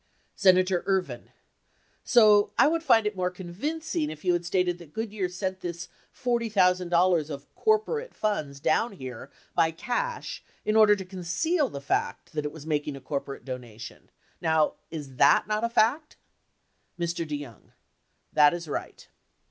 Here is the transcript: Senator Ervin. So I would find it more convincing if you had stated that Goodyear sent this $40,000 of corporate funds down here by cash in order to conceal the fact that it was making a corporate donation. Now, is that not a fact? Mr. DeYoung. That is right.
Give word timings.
Senator 0.35 0.83
Ervin. 0.87 1.29
So 2.03 2.49
I 2.57 2.67
would 2.67 2.81
find 2.81 3.05
it 3.05 3.15
more 3.15 3.29
convincing 3.29 4.09
if 4.09 4.25
you 4.25 4.33
had 4.33 4.43
stated 4.43 4.79
that 4.79 4.93
Goodyear 4.93 5.29
sent 5.29 5.59
this 5.59 5.89
$40,000 6.15 7.29
of 7.29 7.53
corporate 7.53 8.15
funds 8.15 8.59
down 8.59 8.93
here 8.93 9.29
by 9.53 9.69
cash 9.69 10.43
in 10.65 10.75
order 10.75 10.95
to 10.95 11.05
conceal 11.05 11.69
the 11.69 11.79
fact 11.81 12.33
that 12.33 12.45
it 12.45 12.51
was 12.51 12.65
making 12.65 12.95
a 12.95 12.99
corporate 12.99 13.45
donation. 13.45 14.09
Now, 14.41 14.73
is 14.89 15.17
that 15.17 15.45
not 15.47 15.63
a 15.63 15.69
fact? 15.69 16.15
Mr. 16.99 17.23
DeYoung. 17.23 17.73
That 18.33 18.55
is 18.55 18.67
right. 18.67 19.07